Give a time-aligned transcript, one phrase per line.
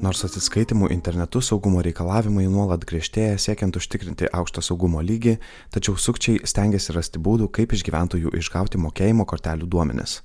[0.00, 5.34] Nors atsiskaitimų internetu saugumo reikalavimai nuolat griežtėja siekiant užtikrinti aukštą saugumo lygį,
[5.74, 10.22] tačiau sukčiai stengiasi rasti būdų, kaip iš gyventojų išgauti mokėjimo kortelių duomenis.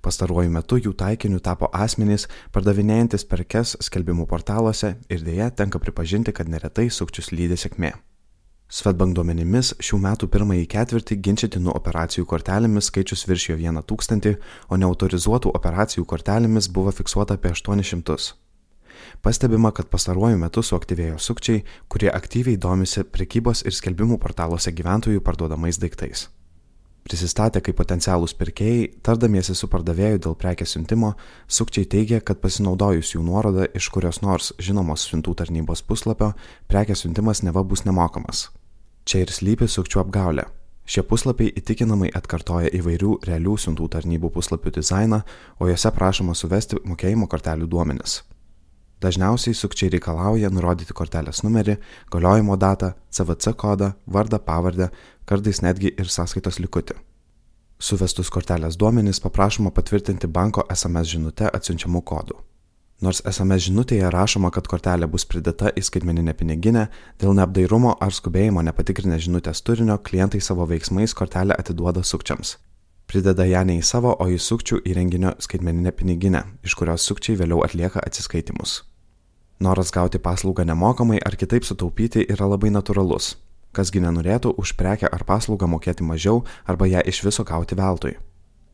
[0.00, 2.24] Pastaruoju metu jų taikiniu tapo asmenys,
[2.56, 7.92] pardavinėjantis perkes skelbimų portaluose ir dėja tenka pripažinti, kad neretai sukčius lydi sėkmė.
[8.72, 14.38] Svetbank duomenimis šių metų pirmąjį ketvirtį ginčytinų operacijų kortelėmis skaičius viršijo 1000,
[14.72, 18.32] o neautorizuotų operacijų kortelėmis buvo fiksuota apie 800.
[19.22, 25.80] Pastebima, kad pastaruoju metu suaktyvėjo sukčiai, kurie aktyviai domisi prekybos ir skelbimų portaluose gyventojų parduodamais
[25.82, 26.28] daiktais.
[27.02, 31.16] Prisistatę kaip potencialūs pirkėjai, tardamiesi su pardavėju dėl prekės siuntimo,
[31.50, 36.30] sukčiai teigia, kad pasinaudojus jų nuorodą iš kurios nors žinomos siuntų tarnybos puslapio,
[36.70, 38.50] prekės siuntimas neva bus nemokamas.
[39.02, 40.46] Čia ir slypi sukčių apgaulė.
[40.86, 45.22] Šie puslapiai įtikinamai atkartoja įvairių realių siuntų tarnybų puslapių dizainą,
[45.58, 48.20] o juose prašoma suvesti mokėjimo kortelių duomenis.
[49.02, 51.74] Dažniausiai sukčiai reikalauja nurodyti kortelės numerį,
[52.12, 54.92] galiojimo datą, CVC kodą, vardą, pavardę,
[55.26, 56.94] kartais netgi ir sąskaitos likutį.
[57.82, 62.38] Suvestus kortelės duomenys paprašoma patvirtinti banko SMS žinute atsiunčiamų kodų.
[63.02, 66.84] Nors SMS žinutėje rašoma, kad kortelė bus pridėta į skaitmeninę piniginę,
[67.18, 72.54] dėl neapdairumo ar skubėjimo nepatikrinę žinutės turinio, klientai savo veiksmais kortelę atiduoda sukčiams.
[73.10, 77.66] Prideda ją ne į savo, o į sukčių įrenginio skaitmeninę piniginę, iš kurios sukčiai vėliau
[77.66, 78.78] atlieka atsiskaitimus.
[79.62, 83.36] Noras gauti paslaugą nemokamai ar kitaip sutaupyti yra labai natūralus.
[83.70, 88.16] Kasgi nenorėtų už prekę ar paslaugą mokėti mažiau arba ją iš viso gauti veltui.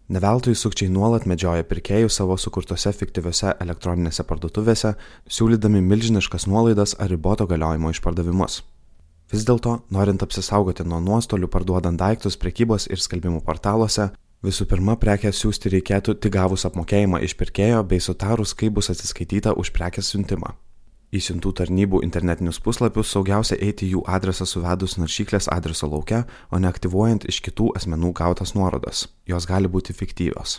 [0.08, 4.94] Neveltui sukčiai nuolat medžioja pirkėjų savo sukurtose fiktyviose elektroninėse parduotuvėse,
[5.28, 8.62] siūlydami milžiniškas nuolaidas ar riboto galiojimo išpardavimus.
[9.28, 14.08] Vis dėlto, norint apsisaugoti nuo nuostolių parduodant daiktus prekybos ir skelbimų portaluose,
[14.40, 19.52] visų pirma prekę siūsti reikėtų tik gavus apmokėjimą iš pirkėjo bei sutarus, kaip bus atsiskaityta
[19.52, 20.54] už prekės siuntimą.
[21.08, 26.68] Į siuntų tarnybų internetinius puslapius saugiausia eiti jų adresą suvedus naršyklės adreso laukia, o ne
[26.68, 29.06] aktyvuojant iš kitų asmenų gautas nuorodas.
[29.24, 30.58] Jos gali būti fiktyvios.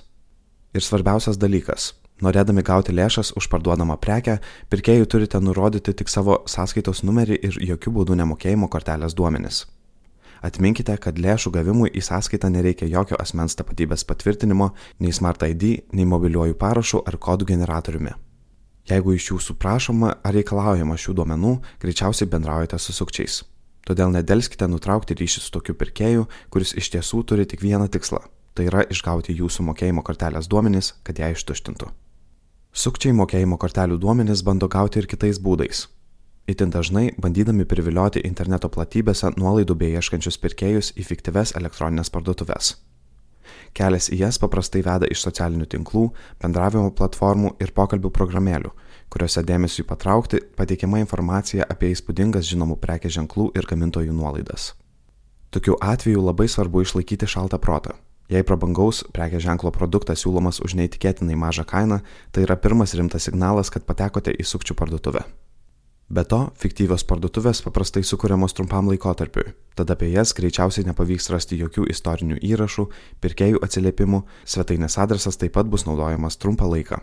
[0.74, 1.94] Ir svarbiausias dalykas-
[2.26, 4.40] norėdami gauti lėšas už parduodamą prekę,
[4.72, 9.66] pirkėjai turite nurodyti tik savo sąskaitos numerį ir jokių būdų nemokėjimo kortelės duomenis.
[10.42, 16.06] Atminkite, kad lėšų gavimui į sąskaitą nereikia jokio asmens tapatybės patvirtinimo, nei Smart ID, nei
[16.06, 18.29] mobiliuoju parašu ar kodų generatoriumi.
[18.90, 23.44] Jeigu iš jūsų prašoma ar reikalaujama šių duomenų, greičiausiai bendraujate su sukčiais.
[23.86, 28.24] Todėl nedelskite nutraukti ryšį su tokiu pirkėju, kuris iš tiesų turi tik vieną tikslą-
[28.56, 31.92] tai yra išgauti jūsų mokėjimo kortelės duomenys, kad ją ištuštintų.
[32.74, 35.88] Sukčiai mokėjimo kortelių duomenys bando gauti ir kitais būdais.
[36.48, 42.76] Itin dažnai bandydami privilioti interneto platybėse nuolaidų bei ieškančius pirkėjus į fiktyves elektroninės parduotuvės.
[43.78, 46.10] Kelias į jas paprastai veda iš socialinių tinklų,
[46.42, 48.74] bendravimo platformų ir pokalbių programėlių,
[49.10, 54.74] kuriuose dėmesiui patraukti pateikiama informacija apie įspūdingas žinomų prekės ženklų ir gamintojų nuolaidas.
[55.50, 57.98] Tokiu atveju labai svarbu išlaikyti šaltą protą.
[58.30, 63.74] Jei prabangaus prekės ženklo produktas siūlomas už neįtikėtinai mažą kainą, tai yra pirmas rimtas signalas,
[63.74, 65.26] kad patekote į sukčių parduotuvę.
[66.10, 71.84] Be to, fiktyvios parduotuvės paprastai sukūriamos trumpam laikotarpiui, tad apie jas greičiausiai nepavyks rasti jokių
[71.94, 72.88] istorinių įrašų,
[73.22, 76.98] pirkėjų atsiliepimų, svetainės adresas taip pat bus naudojamas trumpą laiką.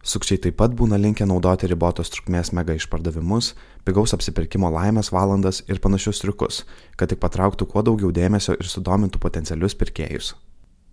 [0.00, 3.50] Sukčiai taip pat būna linkę naudoti ribotos trukmės mega išpardavimus,
[3.84, 6.62] pigaus apsipirkimo laimės valandas ir panašius triukus,
[6.96, 10.32] kad tik patrauktų kuo daugiau dėmesio ir sudomintų potencialius pirkėjus.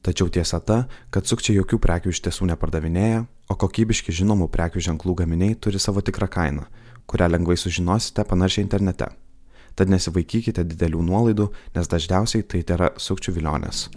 [0.03, 5.21] Tačiau tiesa ta, kad sukčiai jokių prekių iš tiesų nepardavinėja, o kokybiški žinomų prekių ženklų
[5.23, 6.67] gaminiai turi savo tikrą kainą
[7.09, 9.09] kurią lengvai sužinosite panašiai internete.
[9.75, 13.87] Tad nesivaikykite didelių nuolaidų, nes dažniausiai tai yra sukčių vilionės.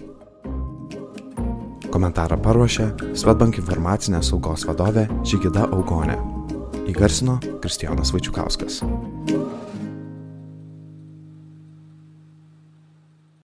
[1.93, 2.87] Komentarą paruošė
[3.21, 6.17] Svetbank informacinės saugos vadovė Žygida Augonė.
[6.89, 8.81] Įgarsino Kristijonas Vaičiukauskas.